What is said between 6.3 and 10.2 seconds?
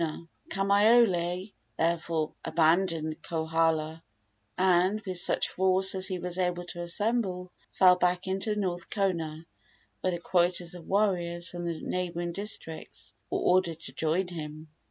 able to assemble, fell back into North Kona, where the